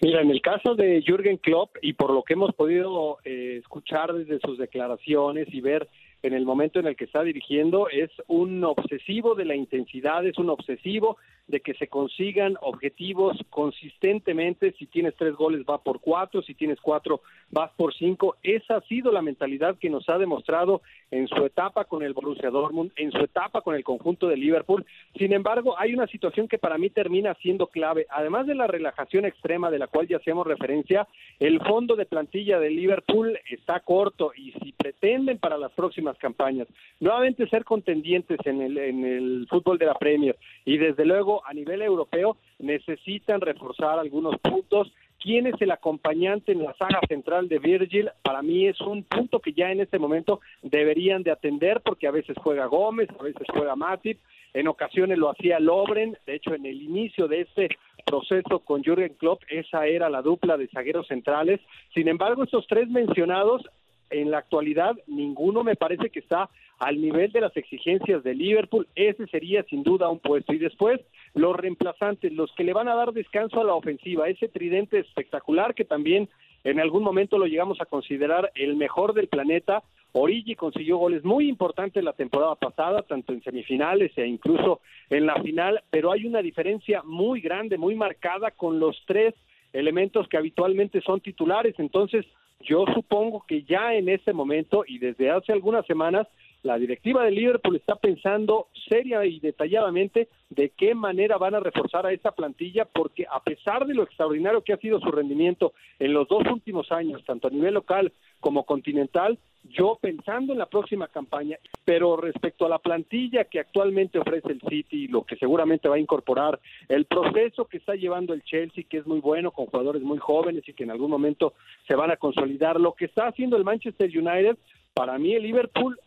Mira, 0.01 0.21
en 0.21 0.29
el 0.29 0.41
caso 0.41 0.75
de 0.75 1.01
Jürgen 1.01 1.37
Klopp 1.37 1.77
y 1.81 1.93
por 1.93 2.11
lo 2.11 2.23
que 2.23 2.33
hemos 2.33 2.53
podido 2.53 3.17
eh, 3.23 3.57
escuchar 3.61 4.13
desde 4.13 4.39
sus 4.39 4.57
declaraciones 4.57 5.47
y 5.51 5.61
ver 5.61 5.87
en 6.25 6.33
el 6.33 6.45
momento 6.45 6.79
en 6.79 6.87
el 6.87 6.95
que 6.95 7.05
está 7.05 7.23
dirigiendo, 7.23 7.87
es 7.89 8.09
un 8.27 8.63
obsesivo 8.63 9.35
de 9.35 9.45
la 9.45 9.55
intensidad, 9.55 10.25
es 10.25 10.37
un 10.37 10.49
obsesivo 10.49 11.17
de 11.47 11.59
que 11.59 11.75
se 11.75 11.87
consigan 11.87 12.57
objetivos 12.61 13.37
consistentemente. 13.49 14.73
Si 14.79 14.87
tienes 14.87 15.15
tres 15.15 15.35
goles, 15.35 15.63
va 15.69 15.77
por 15.83 15.99
cuatro. 15.99 16.41
Si 16.41 16.55
tienes 16.55 16.79
cuatro, 16.81 17.21
vas 17.51 17.71
por 17.77 17.93
cinco. 17.93 18.37
Esa 18.41 18.77
ha 18.77 18.81
sido 18.81 19.11
la 19.11 19.21
mentalidad 19.21 19.77
que 19.77 19.89
nos 19.89 20.09
ha 20.09 20.17
demostrado 20.17 20.81
en 21.11 21.27
su 21.27 21.45
etapa 21.45 21.85
con 21.85 22.01
el 22.01 22.13
Borussia 22.13 22.49
Dortmund, 22.49 22.91
en 22.95 23.11
su 23.11 23.19
etapa 23.19 23.61
con 23.61 23.75
el 23.75 23.83
conjunto 23.83 24.27
de 24.27 24.37
Liverpool. 24.37 24.85
Sin 25.17 25.33
embargo, 25.33 25.77
hay 25.77 25.93
una 25.93 26.07
situación 26.07 26.47
que 26.47 26.57
para 26.57 26.77
mí 26.77 26.89
termina 26.89 27.35
siendo 27.35 27.67
clave. 27.67 28.07
Además 28.09 28.47
de 28.47 28.55
la 28.55 28.67
relajación 28.67 29.25
extrema 29.25 29.69
de 29.69 29.79
la 29.79 29.87
cual 29.87 30.07
ya 30.07 30.17
hacemos 30.17 30.47
referencia, 30.47 31.07
el 31.39 31.61
fondo 31.61 31.95
de 31.95 32.05
plantilla 32.05 32.59
de 32.59 32.71
Liverpool 32.71 33.37
está 33.49 33.79
corto 33.81 34.31
y 34.35 34.51
si 34.53 34.71
pretenden 34.71 35.37
para 35.37 35.57
las 35.57 35.71
próximas 35.73 36.14
campañas 36.17 36.67
nuevamente 36.99 37.47
ser 37.47 37.63
contendientes 37.63 38.39
en 38.45 38.61
el, 38.61 38.77
en 38.77 39.05
el 39.05 39.47
fútbol 39.49 39.77
de 39.77 39.85
la 39.85 39.95
Premier 39.95 40.37
y 40.65 40.77
desde 40.77 41.05
luego 41.05 41.45
a 41.45 41.53
nivel 41.53 41.81
europeo 41.81 42.37
necesitan 42.59 43.41
reforzar 43.41 43.99
algunos 43.99 44.37
puntos. 44.39 44.91
¿Quién 45.19 45.47
es 45.47 45.59
el 45.59 45.71
acompañante 45.71 46.51
en 46.51 46.63
la 46.63 46.73
saga 46.75 46.99
central 47.07 47.47
de 47.47 47.57
Virgil? 47.57 48.11
Para 48.21 48.41
mí 48.43 48.67
es 48.67 48.79
un 48.81 49.03
punto 49.03 49.39
que 49.39 49.53
ya 49.53 49.71
en 49.71 49.81
este 49.81 49.97
momento 49.97 50.39
deberían 50.61 51.23
de 51.23 51.31
atender 51.31 51.81
porque 51.81 52.07
a 52.07 52.11
veces 52.11 52.37
juega 52.39 52.67
Gómez, 52.67 53.09
a 53.17 53.23
veces 53.23 53.47
juega 53.51 53.75
Matip, 53.75 54.19
en 54.53 54.67
ocasiones 54.67 55.17
lo 55.17 55.29
hacía 55.29 55.59
Lobren, 55.59 56.17
de 56.25 56.35
hecho 56.35 56.53
en 56.53 56.65
el 56.65 56.81
inicio 56.81 57.27
de 57.27 57.41
este 57.41 57.69
proceso 58.05 58.59
con 58.59 58.83
Jürgen 58.83 59.15
Klopp 59.15 59.41
esa 59.49 59.87
era 59.87 60.09
la 60.09 60.21
dupla 60.21 60.57
de 60.57 60.67
zagueros 60.67 61.07
centrales. 61.07 61.59
Sin 61.93 62.07
embargo, 62.07 62.43
estos 62.43 62.65
tres 62.67 62.87
mencionados 62.87 63.63
en 64.09 64.31
la 64.31 64.39
actualidad 64.39 64.95
ninguno 65.07 65.63
me 65.63 65.75
parece 65.75 66.09
que 66.09 66.19
está 66.19 66.49
al 66.79 67.01
nivel 67.01 67.31
de 67.31 67.41
las 67.41 67.55
exigencias 67.55 68.23
de 68.23 68.33
Liverpool. 68.33 68.87
Ese 68.95 69.27
sería 69.27 69.63
sin 69.63 69.83
duda 69.83 70.09
un 70.09 70.19
puesto. 70.19 70.53
Y 70.53 70.57
después 70.57 70.99
los 71.33 71.55
reemplazantes, 71.55 72.31
los 72.33 72.51
que 72.53 72.63
le 72.63 72.73
van 72.73 72.87
a 72.87 72.95
dar 72.95 73.13
descanso 73.13 73.61
a 73.61 73.63
la 73.63 73.73
ofensiva, 73.73 74.27
ese 74.27 74.47
tridente 74.47 74.99
espectacular 74.99 75.73
que 75.73 75.85
también 75.85 76.29
en 76.63 76.79
algún 76.79 77.03
momento 77.03 77.37
lo 77.37 77.45
llegamos 77.45 77.79
a 77.79 77.85
considerar 77.85 78.51
el 78.55 78.75
mejor 78.75 79.13
del 79.13 79.27
planeta. 79.27 79.83
Origi 80.13 80.55
consiguió 80.55 80.97
goles 80.97 81.23
muy 81.23 81.47
importantes 81.47 82.03
la 82.03 82.13
temporada 82.13 82.55
pasada, 82.55 83.03
tanto 83.03 83.33
en 83.33 83.43
semifinales 83.43 84.11
e 84.17 84.25
incluso 84.25 84.81
en 85.09 85.25
la 85.25 85.41
final, 85.41 85.83
pero 85.91 86.11
hay 86.11 86.25
una 86.25 86.41
diferencia 86.41 87.03
muy 87.03 87.39
grande, 87.41 87.77
muy 87.77 87.95
marcada 87.95 88.51
con 88.51 88.79
los 88.79 88.99
tres 89.05 89.35
elementos 89.73 90.27
que 90.27 90.37
habitualmente 90.37 91.01
son 91.01 91.19
titulares. 91.19 91.75
Entonces, 91.77 92.25
yo 92.65 92.85
supongo 92.93 93.45
que 93.47 93.63
ya 93.63 93.93
en 93.93 94.09
este 94.09 94.33
momento 94.33 94.83
y 94.87 94.99
desde 94.99 95.31
hace 95.31 95.51
algunas 95.51 95.85
semanas 95.85 96.27
la 96.65 96.79
directiva 96.79 97.23
de 97.23 97.29
Liverpool 97.29 97.75
está 97.75 97.95
pensando 97.95 98.69
seria 98.89 99.23
y 99.23 99.39
detalladamente 99.39 100.29
de 100.49 100.71
qué 100.71 100.95
manera 100.95 101.37
van 101.37 101.53
a 101.53 101.59
reforzar 101.59 102.07
a 102.07 102.11
esa 102.11 102.31
plantilla, 102.31 102.85
porque 102.85 103.27
a 103.31 103.39
pesar 103.43 103.85
de 103.85 103.93
lo 103.93 104.01
extraordinario 104.01 104.63
que 104.63 104.73
ha 104.73 104.77
sido 104.77 104.99
su 104.99 105.11
rendimiento 105.11 105.73
en 105.99 106.13
los 106.13 106.27
dos 106.27 106.43
últimos 106.51 106.91
años, 106.91 107.23
tanto 107.23 107.47
a 107.47 107.51
nivel 107.51 107.75
local 107.75 108.11
como 108.39 108.65
continental, 108.65 109.37
yo 109.63 109.99
pensando 110.01 110.53
en 110.53 110.59
la 110.59 110.65
próxima 110.65 111.07
campaña, 111.07 111.57
pero 111.83 112.17
respecto 112.17 112.65
a 112.65 112.69
la 112.69 112.79
plantilla 112.79 113.45
que 113.45 113.59
actualmente 113.59 114.17
ofrece 114.17 114.51
el 114.51 114.61
City, 114.61 115.07
lo 115.07 115.23
que 115.23 115.35
seguramente 115.35 115.87
va 115.87 115.95
a 115.95 115.99
incorporar, 115.99 116.59
el 116.89 117.05
proceso 117.05 117.65
que 117.65 117.77
está 117.77 117.93
llevando 117.93 118.33
el 118.33 118.43
Chelsea, 118.43 118.85
que 118.89 118.97
es 118.97 119.05
muy 119.05 119.19
bueno, 119.19 119.51
con 119.51 119.67
jugadores 119.67 120.01
muy 120.01 120.17
jóvenes 120.17 120.67
y 120.67 120.73
que 120.73 120.83
en 120.83 120.91
algún 120.91 121.11
momento 121.11 121.53
se 121.87 121.95
van 121.95 122.09
a 122.09 122.17
consolidar, 122.17 122.79
lo 122.79 122.93
que 122.93 123.05
está 123.05 123.27
haciendo 123.27 123.55
el 123.55 123.63
Manchester 123.63 124.09
United, 124.09 124.57
para 124.95 125.19
mí 125.19 125.35
el 125.35 125.43
Liverpool 125.43 125.99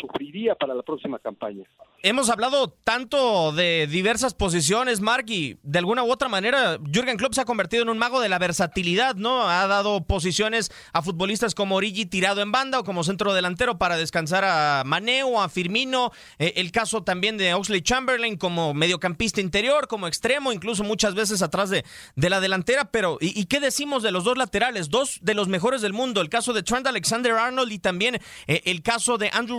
sufriría 0.00 0.54
para 0.54 0.74
la 0.74 0.82
próxima 0.82 1.18
campaña. 1.18 1.64
Hemos 2.04 2.30
hablado 2.30 2.68
tanto 2.68 3.50
de 3.50 3.88
diversas 3.88 4.32
posiciones, 4.32 5.00
Mark, 5.00 5.24
y 5.28 5.58
de 5.64 5.80
alguna 5.80 6.04
u 6.04 6.12
otra 6.12 6.28
manera 6.28 6.78
Jürgen 6.92 7.16
Klopp 7.16 7.34
se 7.34 7.40
ha 7.40 7.44
convertido 7.44 7.82
en 7.82 7.88
un 7.88 7.98
mago 7.98 8.20
de 8.20 8.28
la 8.28 8.38
versatilidad, 8.38 9.16
¿no? 9.16 9.48
Ha 9.48 9.66
dado 9.66 10.04
posiciones 10.04 10.70
a 10.92 11.02
futbolistas 11.02 11.56
como 11.56 11.74
Origi 11.74 12.06
tirado 12.06 12.40
en 12.40 12.52
banda 12.52 12.78
o 12.78 12.84
como 12.84 13.02
centro 13.02 13.34
delantero 13.34 13.78
para 13.78 13.96
descansar 13.96 14.44
a 14.44 14.84
Mané 14.86 15.24
o 15.24 15.40
a 15.40 15.48
Firmino. 15.48 16.12
Eh, 16.38 16.52
el 16.56 16.70
caso 16.70 17.02
también 17.02 17.36
de 17.36 17.54
Oxley 17.54 17.82
Chamberlain 17.82 18.36
como 18.36 18.74
mediocampista 18.74 19.40
interior, 19.40 19.88
como 19.88 20.06
extremo, 20.06 20.52
incluso 20.52 20.84
muchas 20.84 21.16
veces 21.16 21.42
atrás 21.42 21.68
de, 21.68 21.84
la 22.14 22.40
delantera. 22.40 22.92
Pero, 22.92 23.18
¿y, 23.20 23.44
qué 23.46 23.58
decimos 23.58 24.04
de 24.04 24.12
los 24.12 24.22
dos 24.22 24.38
laterales? 24.38 24.88
Dos 24.88 25.18
de 25.22 25.34
los 25.34 25.48
mejores 25.48 25.82
del 25.82 25.92
mundo. 25.92 26.20
El 26.20 26.28
caso 26.28 26.52
de 26.52 26.62
Trent 26.62 26.86
Alexander 26.86 27.32
Arnold 27.32 27.72
y 27.72 27.78
también 27.80 28.20
eh, 28.46 28.62
el 28.66 28.82
caso 28.82 29.18
de 29.18 29.30
Andrew 29.32 29.58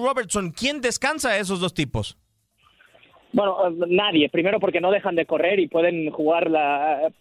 ¿Quién 0.58 0.82
descansa 0.82 1.30
a 1.30 1.38
esos 1.38 1.60
dos 1.60 1.74
tipos? 1.74 2.18
Bueno, 3.32 3.70
nadie. 3.88 4.28
Primero 4.30 4.60
porque 4.60 4.82
no 4.82 4.92
dejan 4.92 5.16
de 5.16 5.26
correr 5.26 5.60
y 5.60 5.68
pueden 5.68 6.10
jugar 6.10 6.50
la, 6.50 7.12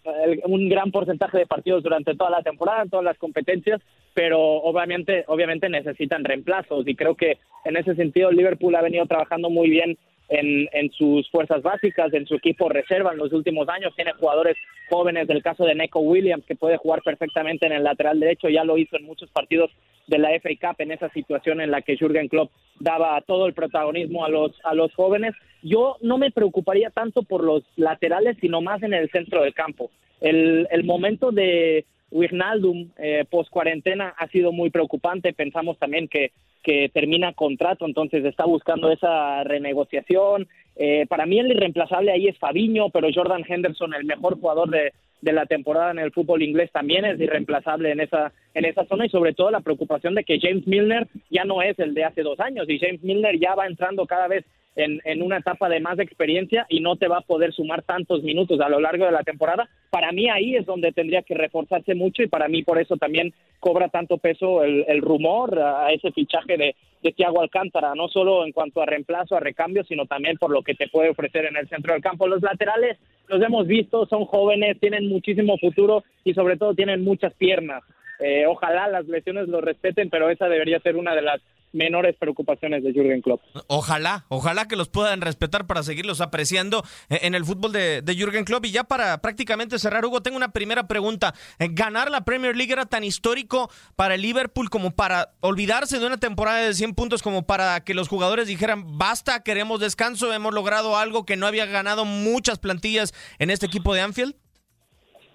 un 0.44 0.68
gran 0.68 0.90
porcentaje 0.90 1.36
de 1.38 1.46
partidos 1.46 1.82
durante 1.82 2.14
toda 2.14 2.30
la 2.30 2.42
temporada, 2.42 2.86
todas 2.86 3.04
las 3.04 3.18
competencias, 3.18 3.82
pero 4.14 4.40
obviamente, 4.40 5.24
obviamente 5.26 5.68
necesitan 5.68 6.24
reemplazos 6.24 6.88
y 6.88 6.94
creo 6.94 7.14
que 7.14 7.38
en 7.64 7.76
ese 7.76 7.94
sentido 7.94 8.30
Liverpool 8.30 8.74
ha 8.76 8.82
venido 8.82 9.04
trabajando 9.04 9.50
muy 9.50 9.68
bien 9.68 9.98
en, 10.28 10.68
en 10.72 10.90
sus 10.92 11.28
fuerzas 11.30 11.62
básicas, 11.62 12.12
en 12.12 12.26
su 12.26 12.36
equipo 12.36 12.68
reserva 12.68 13.12
en 13.12 13.18
los 13.18 13.32
últimos 13.32 13.68
años. 13.68 13.94
Tiene 13.96 14.12
jugadores 14.12 14.56
jóvenes 14.88 15.26
del 15.28 15.42
caso 15.42 15.64
de 15.64 15.74
Neko 15.74 16.00
Williams, 16.00 16.44
que 16.46 16.56
puede 16.56 16.76
jugar 16.76 17.02
perfectamente 17.02 17.66
en 17.66 17.72
el 17.72 17.84
lateral 17.84 18.20
derecho, 18.20 18.48
ya 18.48 18.64
lo 18.64 18.78
hizo 18.78 18.96
en 18.96 19.04
muchos 19.04 19.30
partidos 19.30 19.70
de 20.06 20.18
la 20.18 20.30
FA 20.40 20.50
Cup 20.60 20.76
en 20.78 20.92
esa 20.92 21.10
situación 21.10 21.60
en 21.60 21.70
la 21.70 21.82
que 21.82 21.96
Jürgen 21.96 22.28
Klopp 22.28 22.50
daba 22.80 23.20
todo 23.22 23.46
el 23.46 23.54
protagonismo 23.54 24.24
a 24.24 24.28
los 24.28 24.52
a 24.64 24.74
los 24.74 24.94
jóvenes. 24.94 25.34
Yo 25.62 25.96
no 26.00 26.18
me 26.18 26.30
preocuparía 26.30 26.90
tanto 26.90 27.22
por 27.22 27.44
los 27.44 27.62
laterales, 27.76 28.36
sino 28.40 28.60
más 28.60 28.82
en 28.82 28.94
el 28.94 29.10
centro 29.10 29.42
del 29.42 29.54
campo. 29.54 29.90
El, 30.20 30.66
el 30.70 30.84
momento 30.84 31.30
de 31.30 31.84
Wijnaldum 32.10 32.90
eh, 32.96 33.24
post 33.30 33.50
cuarentena 33.50 34.14
ha 34.16 34.28
sido 34.28 34.52
muy 34.52 34.70
preocupante. 34.70 35.32
Pensamos 35.32 35.78
también 35.78 36.08
que, 36.08 36.32
que 36.62 36.90
termina 36.92 37.32
contrato, 37.32 37.86
entonces 37.86 38.24
está 38.24 38.44
buscando 38.44 38.90
esa 38.90 39.44
renegociación. 39.44 40.48
Eh, 40.76 41.06
para 41.08 41.26
mí 41.26 41.38
el 41.38 41.50
irreemplazable 41.50 42.12
ahí 42.12 42.28
es 42.28 42.38
Fabiño, 42.38 42.90
pero 42.90 43.08
Jordan 43.12 43.44
Henderson, 43.48 43.94
el 43.94 44.04
mejor 44.04 44.38
jugador 44.38 44.70
de, 44.70 44.92
de 45.20 45.32
la 45.32 45.46
temporada 45.46 45.90
en 45.90 45.98
el 45.98 46.12
fútbol 46.12 46.42
inglés 46.42 46.70
también 46.72 47.04
es 47.04 47.20
irreemplazable 47.20 47.90
en 47.90 48.00
esa 48.00 48.32
en 48.54 48.64
esa 48.64 48.84
zona 48.86 49.06
y 49.06 49.08
sobre 49.08 49.34
todo 49.34 49.50
la 49.50 49.60
preocupación 49.60 50.14
de 50.14 50.24
que 50.24 50.38
James 50.40 50.66
Milner 50.66 51.08
ya 51.30 51.44
no 51.44 51.62
es 51.62 51.78
el 51.78 51.94
de 51.94 52.04
hace 52.04 52.22
dos 52.22 52.38
años 52.40 52.68
y 52.68 52.78
James 52.78 53.02
Milner 53.02 53.38
ya 53.38 53.54
va 53.54 53.66
entrando 53.66 54.06
cada 54.06 54.28
vez 54.28 54.44
en, 54.76 55.00
en 55.04 55.22
una 55.22 55.38
etapa 55.38 55.68
de 55.68 55.80
más 55.80 55.98
experiencia 55.98 56.66
y 56.68 56.80
no 56.80 56.96
te 56.96 57.08
va 57.08 57.18
a 57.18 57.22
poder 57.22 57.52
sumar 57.52 57.82
tantos 57.82 58.22
minutos 58.22 58.60
a 58.60 58.68
lo 58.68 58.80
largo 58.80 59.04
de 59.06 59.12
la 59.12 59.22
temporada. 59.22 59.68
Para 59.90 60.12
mí 60.12 60.28
ahí 60.28 60.56
es 60.56 60.66
donde 60.66 60.92
tendría 60.92 61.22
que 61.22 61.34
reforzarse 61.34 61.94
mucho 61.94 62.22
y 62.22 62.28
para 62.28 62.48
mí 62.48 62.62
por 62.62 62.78
eso 62.78 62.96
también 62.96 63.32
cobra 63.58 63.88
tanto 63.88 64.18
peso 64.18 64.62
el, 64.62 64.84
el 64.86 65.00
rumor 65.00 65.58
a 65.58 65.90
ese 65.92 66.12
fichaje 66.12 66.56
de, 66.56 66.76
de 67.02 67.14
Alcántara, 67.40 67.94
no 67.94 68.08
solo 68.08 68.44
en 68.44 68.52
cuanto 68.52 68.82
a 68.82 68.86
reemplazo, 68.86 69.36
a 69.36 69.40
recambio, 69.40 69.84
sino 69.84 70.06
también 70.06 70.36
por 70.36 70.50
lo 70.50 70.62
que 70.62 70.74
te 70.74 70.88
puede 70.88 71.10
ofrecer 71.10 71.46
en 71.46 71.56
el 71.56 71.68
centro 71.68 71.92
del 71.92 72.02
campo. 72.02 72.28
Los 72.28 72.42
laterales 72.42 72.98
los 73.28 73.42
hemos 73.42 73.66
visto, 73.66 74.06
son 74.06 74.24
jóvenes, 74.24 74.78
tienen 74.80 75.08
muchísimo 75.08 75.56
futuro 75.58 76.04
y 76.24 76.34
sobre 76.34 76.56
todo 76.56 76.74
tienen 76.74 77.04
muchas 77.04 77.32
piernas. 77.34 77.82
Eh, 78.20 78.46
ojalá 78.46 78.88
las 78.88 79.06
lesiones 79.06 79.48
lo 79.48 79.60
respeten, 79.60 80.10
pero 80.10 80.28
esa 80.28 80.48
debería 80.48 80.80
ser 80.80 80.96
una 80.96 81.14
de 81.14 81.22
las 81.22 81.40
menores 81.72 82.16
preocupaciones 82.18 82.82
de 82.82 82.92
Jürgen 82.92 83.22
Klopp. 83.22 83.40
Ojalá, 83.66 84.24
ojalá 84.28 84.66
que 84.68 84.76
los 84.76 84.88
puedan 84.88 85.20
respetar 85.20 85.66
para 85.66 85.82
seguirlos 85.82 86.20
apreciando 86.20 86.82
eh, 87.10 87.20
en 87.22 87.34
el 87.34 87.44
fútbol 87.44 87.72
de, 87.72 88.02
de 88.02 88.14
Jürgen 88.14 88.44
Klopp. 88.44 88.66
Y 88.66 88.70
ya 88.70 88.84
para 88.84 89.20
prácticamente 89.20 89.78
cerrar, 89.78 90.04
Hugo, 90.04 90.22
tengo 90.22 90.36
una 90.36 90.52
primera 90.52 90.88
pregunta. 90.88 91.34
Eh, 91.58 91.68
¿Ganar 91.70 92.10
la 92.10 92.24
Premier 92.24 92.56
League 92.56 92.72
era 92.72 92.86
tan 92.86 93.04
histórico 93.04 93.70
para 93.96 94.14
el 94.14 94.22
Liverpool 94.22 94.70
como 94.70 94.90
para 94.92 95.30
olvidarse 95.40 95.98
de 95.98 96.06
una 96.06 96.18
temporada 96.18 96.58
de 96.58 96.74
100 96.74 96.94
puntos, 96.94 97.22
como 97.22 97.46
para 97.46 97.84
que 97.84 97.94
los 97.94 98.08
jugadores 98.08 98.48
dijeran, 98.48 98.98
basta, 98.98 99.42
queremos 99.42 99.80
descanso, 99.80 100.32
hemos 100.32 100.54
logrado 100.54 100.96
algo 100.96 101.24
que 101.24 101.36
no 101.36 101.46
había 101.46 101.66
ganado 101.66 102.04
muchas 102.04 102.58
plantillas 102.58 103.14
en 103.38 103.50
este 103.50 103.66
equipo 103.66 103.94
de 103.94 104.00
Anfield? 104.00 104.34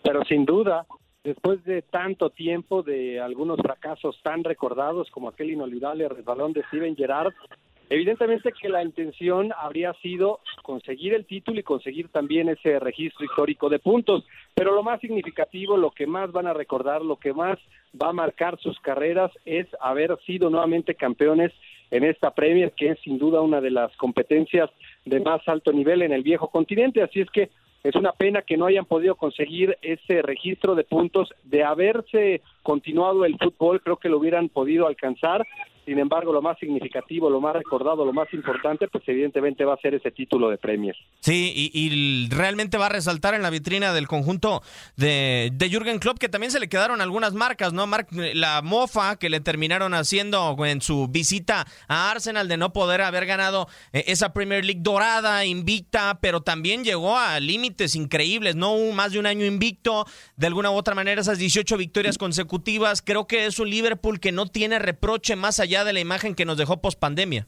Pero 0.03 0.23
sin 0.25 0.45
duda, 0.45 0.85
después 1.23 1.63
de 1.63 1.81
tanto 1.81 2.29
tiempo 2.29 2.83
de 2.83 3.19
algunos 3.19 3.57
fracasos 3.57 4.19
tan 4.23 4.43
recordados 4.43 5.09
como 5.11 5.29
aquel 5.29 5.51
inolvidable 5.51 6.09
resbalón 6.09 6.53
de 6.53 6.63
Steven 6.63 6.95
Gerrard, 6.95 7.33
evidentemente 7.89 8.51
que 8.51 8.69
la 8.69 8.83
intención 8.83 9.53
habría 9.57 9.93
sido 9.95 10.39
conseguir 10.63 11.13
el 11.13 11.25
título 11.25 11.59
y 11.59 11.63
conseguir 11.63 12.09
también 12.09 12.49
ese 12.49 12.79
registro 12.79 13.25
histórico 13.25 13.69
de 13.69 13.79
puntos, 13.79 14.25
pero 14.53 14.73
lo 14.73 14.83
más 14.83 14.99
significativo, 14.99 15.77
lo 15.77 15.91
que 15.91 16.07
más 16.07 16.31
van 16.31 16.47
a 16.47 16.53
recordar, 16.53 17.01
lo 17.01 17.17
que 17.17 17.33
más 17.33 17.57
va 18.01 18.09
a 18.09 18.13
marcar 18.13 18.59
sus 18.59 18.79
carreras 18.79 19.31
es 19.45 19.67
haber 19.79 20.17
sido 20.25 20.49
nuevamente 20.49 20.95
campeones 20.95 21.51
en 21.91 22.03
esta 22.03 22.31
Premier, 22.31 22.71
que 22.71 22.89
es 22.89 22.99
sin 23.01 23.19
duda 23.19 23.41
una 23.41 23.61
de 23.61 23.69
las 23.69 23.95
competencias 23.97 24.69
de 25.05 25.19
más 25.19 25.47
alto 25.47 25.71
nivel 25.71 26.01
en 26.01 26.11
el 26.11 26.23
viejo 26.23 26.49
continente, 26.49 27.03
así 27.03 27.21
es 27.21 27.29
que 27.29 27.49
es 27.83 27.95
una 27.95 28.13
pena 28.13 28.41
que 28.41 28.55
no 28.55 28.65
hayan 28.65 28.85
podido 28.85 29.15
conseguir 29.15 29.77
ese 29.81 30.21
registro 30.21 30.73
de 30.75 30.85
puntos. 30.85 31.33
De 31.43 31.63
haberse 31.63 32.41
continuado 32.63 33.25
el 33.25 33.37
fútbol, 33.37 33.81
creo 33.81 33.97
que 33.97 34.09
lo 34.09 34.17
hubieran 34.17 34.49
podido 34.49 34.87
alcanzar. 34.87 35.45
Sin 35.85 35.99
embargo, 35.99 36.31
lo 36.31 36.41
más 36.41 36.57
significativo, 36.59 37.29
lo 37.29 37.41
más 37.41 37.53
recordado, 37.53 38.05
lo 38.05 38.13
más 38.13 38.33
importante, 38.33 38.87
pues 38.87 39.03
evidentemente 39.07 39.65
va 39.65 39.73
a 39.73 39.77
ser 39.77 39.93
ese 39.93 40.11
título 40.11 40.49
de 40.49 40.57
Premier. 40.57 40.95
Sí, 41.19 41.71
y, 41.73 42.29
realmente 42.29 42.77
va 42.77 42.85
a 42.85 42.89
resaltar 42.89 43.33
en 43.33 43.41
la 43.41 43.49
vitrina 43.49 43.93
del 43.93 44.07
conjunto 44.07 44.61
de, 44.95 45.51
de 45.53 45.69
Jürgen 45.69 45.99
Klopp, 45.99 46.19
que 46.19 46.29
también 46.29 46.51
se 46.51 46.59
le 46.59 46.69
quedaron 46.69 47.01
algunas 47.01 47.33
marcas, 47.33 47.73
¿no? 47.73 47.85
Mar 47.85 48.07
la 48.11 48.61
mofa 48.61 49.17
que 49.17 49.29
le 49.29 49.39
terminaron 49.39 49.93
haciendo 49.93 50.55
en 50.65 50.81
su 50.81 51.07
visita 51.07 51.65
a 51.87 52.11
Arsenal 52.11 52.47
de 52.47 52.57
no 52.57 52.73
poder 52.73 53.01
haber 53.01 53.25
ganado 53.25 53.67
eh, 53.91 54.05
esa 54.07 54.33
Premier 54.33 54.63
League 54.63 54.81
dorada, 54.81 55.45
invicta, 55.45 56.19
pero 56.21 56.41
también 56.41 56.83
llegó 56.83 57.17
a 57.17 57.39
límites 57.39 57.95
increíbles, 57.95 58.55
¿no? 58.55 58.77
Más 58.93 59.11
de 59.11 59.19
un 59.19 59.25
año 59.25 59.45
invicto, 59.45 60.05
de 60.37 60.47
alguna 60.47 60.71
u 60.71 60.75
otra 60.75 60.95
manera 60.95 61.21
esas 61.21 61.37
18 61.37 61.77
victorias 61.77 62.17
consecutivas. 62.17 63.01
Creo 63.01 63.27
que 63.27 63.45
es 63.45 63.59
un 63.59 63.69
Liverpool 63.69 64.19
que 64.19 64.31
no 64.31 64.47
tiene 64.47 64.79
reproche 64.79 65.35
más 65.35 65.59
allá 65.59 65.72
de 65.83 65.93
la 65.93 65.99
imagen 65.99 66.35
que 66.35 66.45
nos 66.45 66.57
dejó 66.57 66.81
post 66.81 66.99
pandemia. 66.99 67.47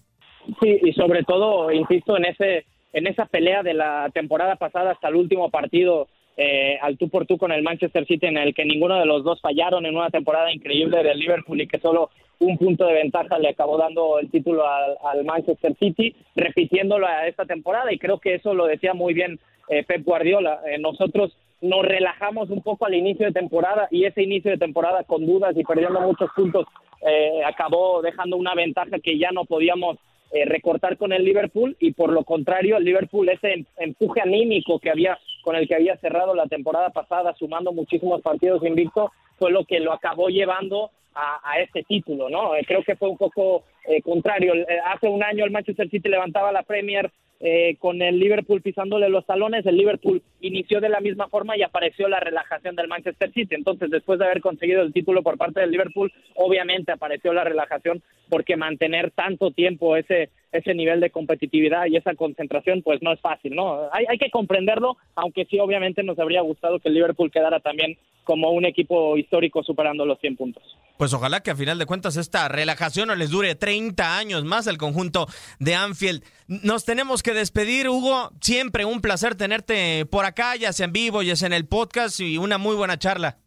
Sí, 0.62 0.80
y 0.84 0.94
sobre 0.94 1.24
todo, 1.24 1.72
insisto, 1.72 2.18
en 2.18 2.26
ese 2.26 2.66
en 2.94 3.08
esa 3.08 3.26
pelea 3.26 3.62
de 3.62 3.74
la 3.74 4.10
temporada 4.14 4.56
pasada 4.56 4.92
hasta 4.92 5.10
el 5.10 5.16
último 5.16 5.50
partido 5.50 6.08
eh, 6.38 6.78
al 6.82 6.98
tú 6.98 7.10
por 7.10 7.26
tú 7.26 7.38
con 7.38 7.52
el 7.52 7.62
Manchester 7.62 8.06
City 8.06 8.26
en 8.26 8.38
el 8.38 8.54
que 8.54 8.66
ninguno 8.66 8.98
de 8.98 9.06
los 9.06 9.24
dos 9.24 9.40
fallaron 9.42 9.86
en 9.86 9.96
una 9.96 10.10
temporada 10.10 10.52
increíble 10.52 11.04
del 11.04 11.20
Liverpool 11.20 11.62
y 11.62 11.68
que 11.68 11.80
solo 11.80 12.10
un 12.40 12.58
punto 12.58 12.86
de 12.86 12.94
ventaja 12.94 13.38
le 13.38 13.50
acabó 13.50 13.78
dando 13.78 14.20
el 14.20 14.30
título 14.30 14.68
al, 14.68 14.96
al 15.04 15.24
Manchester 15.24 15.76
City, 15.78 16.16
repitiéndolo 16.36 17.08
a 17.08 17.28
esta 17.28 17.46
temporada 17.46 17.94
y 17.94 18.00
creo 18.00 18.20
que 18.20 18.36
eso 18.36 18.54
lo 18.54 18.66
decía 18.66 18.94
muy 18.94 19.14
bien 19.14 19.40
eh, 19.70 19.84
Pep 19.84 20.04
Guardiola. 20.04 20.60
Eh, 20.66 20.78
nosotros 20.78 21.38
nos 21.62 21.86
relajamos 21.86 22.50
un 22.50 22.62
poco 22.62 22.86
al 22.86 22.94
inicio 22.94 23.26
de 23.26 23.32
temporada 23.32 23.88
y 23.90 24.06
ese 24.06 24.22
inicio 24.22 24.52
de 24.52 24.58
temporada 24.58 25.04
con 25.04 25.26
dudas 25.26 25.56
y 25.58 25.64
perdiendo 25.64 26.02
muchos 26.02 26.30
puntos 26.36 26.66
eh, 27.06 27.44
acabó 27.46 28.02
dejando 28.02 28.38
una 28.38 28.56
ventaja 28.56 29.00
que 29.00 29.18
ya 29.18 29.32
no 29.32 29.46
podíamos 29.46 29.98
eh, 30.32 30.46
recortar 30.46 30.98
con 30.98 31.14
el 31.14 31.24
Liverpool 31.24 31.78
y 31.80 31.92
por 31.92 32.12
lo 32.12 32.24
contrario 32.24 32.78
el 32.78 32.84
Liverpool 32.84 33.30
ese 33.30 33.54
em, 33.54 33.66
empuje 33.78 34.22
anímico 34.22 34.80
que 34.80 34.90
había 34.90 35.18
con 35.44 35.56
el 35.56 35.68
que 35.68 35.76
había 35.76 35.98
cerrado 35.98 36.34
la 36.34 36.48
temporada 36.48 36.90
pasada 36.90 37.36
sumando 37.38 37.72
muchísimos 37.72 38.22
partidos 38.22 38.66
invicto 38.66 39.12
fue 39.38 39.52
lo 39.52 39.66
que 39.66 39.80
lo 39.80 39.94
acabó 39.94 40.30
llevando 40.30 40.90
a, 41.14 41.40
a 41.44 41.60
este 41.60 41.84
título, 41.84 42.30
¿no? 42.30 42.56
Eh, 42.56 42.66
creo 42.68 42.84
que 42.84 42.96
fue 42.96 43.10
un 43.10 43.18
poco 43.18 43.64
eh, 43.88 44.02
contrario. 44.02 44.54
Eh, 44.56 44.66
hace 44.86 45.08
un 45.08 45.24
año 45.24 45.46
el 45.46 45.52
Manchester 45.52 45.90
City 45.90 46.10
levantaba 46.10 46.52
la 46.52 46.64
Premier 46.64 47.12
eh, 47.40 47.76
con 47.80 48.02
el 48.02 48.20
Liverpool 48.20 48.62
pisándole 48.62 49.10
los 49.10 49.26
talones, 49.26 49.66
el 49.66 49.78
Liverpool 49.78 50.22
inició 50.48 50.80
de 50.82 50.90
la 50.90 51.00
misma 51.00 51.28
forma 51.28 51.58
y 51.58 51.64
apareció 51.64 52.08
la 52.08 52.20
relajación 52.20 52.76
del 52.76 52.88
Manchester 52.88 53.32
City. 53.32 53.56
Entonces, 53.56 53.90
después 53.90 54.20
de 54.20 54.26
haber 54.26 54.42
conseguido 54.42 54.82
el 54.82 54.94
título 54.94 55.24
por 55.24 55.38
parte 55.38 55.60
del 55.60 55.72
Liverpool, 55.72 56.12
obviamente 56.36 56.92
apareció 56.92 57.34
la 57.34 57.44
relajación 57.44 58.02
porque 58.30 58.58
mantener 58.58 59.12
tanto 59.12 59.52
tiempo 59.52 59.96
ese 59.96 60.30
ese 60.56 60.74
nivel 60.74 61.00
de 61.00 61.10
competitividad 61.10 61.86
y 61.88 61.98
esa 61.98 62.16
concentración, 62.16 62.82
pues 62.82 63.02
no 63.02 63.12
es 63.12 63.20
fácil, 63.20 63.56
¿no? 63.56 63.90
Hay, 63.92 64.06
hay 64.08 64.18
que 64.18 64.30
comprenderlo, 64.30 64.98
aunque 65.16 65.46
sí, 65.46 65.60
obviamente 65.60 66.04
nos 66.04 66.18
habría 66.18 66.42
gustado 66.42 66.80
que 66.80 66.90
el 66.90 66.96
Liverpool 66.96 67.32
quedara 67.32 67.60
también 67.60 67.98
como 68.24 68.52
un 68.52 68.66
equipo 68.66 69.18
histórico 69.18 69.64
superando 69.64 70.06
los 70.06 70.20
100 70.20 70.36
puntos. 70.36 70.64
Pues 70.98 71.14
ojalá 71.14 71.42
que 71.42 71.52
a 71.52 71.56
final 71.56 71.78
de 71.78 71.86
cuentas 71.86 72.18
esta 72.18 72.48
relajación 72.48 73.08
no 73.08 73.16
les 73.16 73.30
dure 73.30 73.54
30 73.54 74.18
años 74.18 74.46
más 74.46 74.68
al 74.68 74.78
conjunto 74.78 75.28
de 75.60 75.76
Anfield. 75.76 76.24
Nos 76.48 76.86
tenemos 76.86 77.22
que 77.22 77.34
despedir, 77.34 77.90
Hugo. 77.90 78.32
Siempre 78.40 78.86
un 78.86 79.02
placer 79.02 79.36
tenerte 79.36 80.06
por 80.06 80.26
acá, 80.26 80.35
ya 80.60 80.74
sea 80.74 80.86
en 80.86 80.94
vivo, 80.94 81.22
ya 81.22 81.36
sea 81.36 81.48
en 81.48 81.54
el 81.54 81.68
podcast 81.68 82.20
y 82.20 82.38
una 82.38 82.58
muy 82.58 82.76
buena 82.76 82.98
charla. 82.98 83.38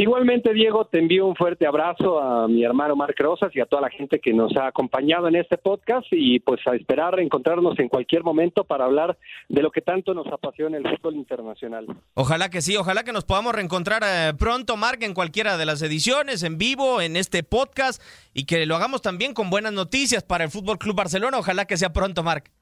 Igualmente, 0.00 0.52
Diego, 0.52 0.84
te 0.84 1.00
envío 1.00 1.26
un 1.26 1.34
fuerte 1.34 1.66
abrazo 1.66 2.20
a 2.20 2.46
mi 2.46 2.62
hermano 2.62 2.94
Marc 2.94 3.18
Rosas 3.18 3.50
y 3.56 3.60
a 3.60 3.66
toda 3.66 3.82
la 3.82 3.90
gente 3.90 4.20
que 4.20 4.32
nos 4.32 4.56
ha 4.56 4.68
acompañado 4.68 5.26
en 5.26 5.34
este 5.34 5.58
podcast 5.58 6.06
y 6.12 6.38
pues 6.38 6.60
a 6.68 6.76
esperar 6.76 7.18
encontrarnos 7.18 7.76
en 7.80 7.88
cualquier 7.88 8.22
momento 8.22 8.62
para 8.62 8.84
hablar 8.84 9.18
de 9.48 9.60
lo 9.60 9.72
que 9.72 9.80
tanto 9.80 10.14
nos 10.14 10.28
apasiona 10.28 10.76
el 10.76 10.88
fútbol 10.88 11.16
internacional. 11.16 11.84
Ojalá 12.14 12.48
que 12.48 12.62
sí, 12.62 12.76
ojalá 12.76 13.02
que 13.02 13.12
nos 13.12 13.24
podamos 13.24 13.52
reencontrar 13.56 14.04
eh, 14.06 14.34
pronto, 14.38 14.76
Marc, 14.76 15.02
en 15.02 15.14
cualquiera 15.14 15.56
de 15.56 15.66
las 15.66 15.82
ediciones, 15.82 16.44
en 16.44 16.58
vivo, 16.58 17.00
en 17.00 17.16
este 17.16 17.42
podcast 17.42 18.00
y 18.32 18.44
que 18.44 18.66
lo 18.66 18.76
hagamos 18.76 19.02
también 19.02 19.34
con 19.34 19.50
buenas 19.50 19.72
noticias 19.72 20.22
para 20.22 20.44
el 20.44 20.50
Fútbol 20.50 20.78
Club 20.78 20.94
Barcelona. 20.94 21.38
Ojalá 21.38 21.64
que 21.64 21.76
sea 21.76 21.92
pronto, 21.92 22.22
Marc. 22.22 22.52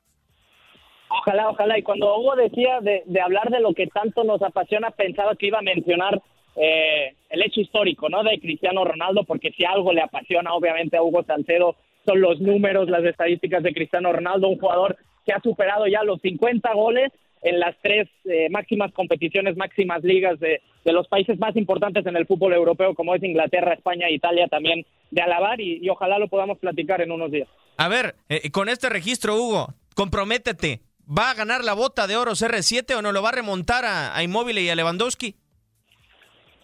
Ojalá, 1.09 1.51
ojalá. 1.51 1.79
Y 1.79 1.83
cuando 1.83 2.17
Hugo 2.19 2.37
decía 2.37 2.81
de, 2.81 3.03
hablar 3.21 3.51
de 3.51 3.61
lo 3.61 3.75
que 3.75 3.87
tanto 3.87 4.25
nos 4.25 4.43
apasiona, 4.43 4.91
pensaba 4.91 5.37
que 5.37 5.47
iba 5.47 5.59
a 5.59 5.63
mencionar 5.63 6.21
eh, 6.57 7.15
el 7.31 7.43
hecho 7.43 7.61
histórico, 7.61 8.09
¿no? 8.09 8.23
De 8.23 8.41
Cristiano 8.41 8.85
Ronaldo, 8.85 9.25
porque 9.25 9.53
si 9.53 9.65
algo 9.65 9.93
le 9.93 10.03
apasiona, 10.03 10.55
obviamente, 10.55 10.97
a 10.97 11.03
Hugo 11.03 11.23
Salcedo, 11.25 11.77
son 12.05 12.21
los 12.21 12.41
números, 12.41 12.89
las 12.89 13.05
estadísticas 13.05 13.63
de 13.63 13.73
Cristiano 13.73 14.13
Ronaldo, 14.13 14.49
un 14.49 14.59
jugador 14.59 14.97
que 15.25 15.33
ha 15.33 15.41
superado 15.41 15.87
ya 15.87 16.05
los 16.05 16.21
50 16.21 16.73
goles 16.75 17.13
en 17.43 17.61
las 17.61 17.77
tres 17.83 18.09
eh, 18.25 18.49
máximas 18.51 18.93
competiciones, 18.93 19.57
máximas 19.57 20.03
ligas 20.03 20.39
de, 20.41 20.61
los 20.85 21.09
países 21.09 21.39
más 21.39 21.57
importantes 21.57 22.07
en 22.07 22.17
el 22.17 22.27
fútbol 22.27 22.53
europeo, 22.53 22.95
como 22.95 23.15
es 23.15 23.23
Inglaterra, 23.23 23.75
España 23.75 24.09
Italia, 24.09 24.47
también 24.47 24.87
de 25.11 25.21
alabar 25.21 25.61
y, 25.61 25.79
y 25.85 25.89
ojalá 25.89 26.19
lo 26.19 26.29
podamos 26.29 26.59
platicar 26.59 27.01
en 27.01 27.11
unos 27.11 27.33
días. 27.33 27.49
A 27.77 27.89
ver, 27.89 28.15
eh, 28.29 28.51
con 28.51 28.69
este 28.69 28.89
registro, 28.89 29.35
Hugo, 29.35 29.75
comprométete. 29.95 30.81
¿Va 31.07 31.31
a 31.31 31.35
ganar 31.35 31.65
la 31.65 31.75
bota 31.75 32.07
de 32.07 32.17
oro 32.17 32.33
CR7 32.33 32.97
o 32.97 33.03
no 33.03 33.13
lo 33.13 33.23
va 33.23 33.29
a 33.29 33.33
remontar 33.33 33.85
a, 33.85 34.17
a 34.17 34.23
Immobile 34.23 34.63
y 34.63 34.69
a 34.69 34.75
Lewandowski? 34.75 35.37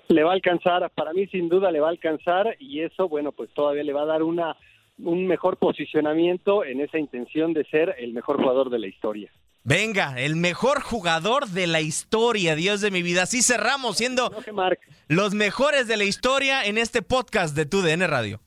Le 0.09 0.25
va 0.25 0.31
a 0.31 0.35
alcanzar, 0.35 0.91
para 0.91 1.13
mí 1.13 1.27
sin 1.29 1.49
duda 1.49 1.71
le 1.71 1.81
va 1.81 1.87
a 1.87 1.91
alcanzar 1.91 2.57
y 2.59 2.81
eso, 2.81 3.09
bueno, 3.09 3.33
pues 3.33 3.51
todavía 3.55 3.83
le 3.83 3.93
va 3.93 4.03
a 4.03 4.07
dar 4.07 4.23
una 4.23 4.57
un 4.99 5.27
mejor 5.27 5.57
posicionamiento 5.57 6.65
en 6.65 6.81
esa 6.81 6.99
intención 6.99 7.53
de 7.53 7.65
ser 7.65 7.95
el 7.99 8.13
mejor 8.13 8.37
jugador 8.37 8.71
de 8.71 8.79
la 8.79 8.87
historia. 8.87 9.33
Venga, 9.65 10.19
el 10.19 10.35
mejor 10.37 10.81
jugador 10.81 11.47
de 11.47 11.67
la 11.67 11.81
historia, 11.81 12.57
Dios 12.57 12.81
de 12.81 12.91
mi 12.91 13.03
vida. 13.03 13.23
Así 13.23 13.43
cerramos 13.43 13.97
siendo 13.97 14.31
No, 14.31 14.71
los 15.09 15.35
mejores 15.35 15.87
de 15.87 15.97
la 15.97 16.05
historia 16.05 16.65
en 16.65 16.79
este 16.79 17.03
podcast 17.03 17.55
de 17.55 17.67
TUDN 17.67 18.09
Radio. 18.09 18.41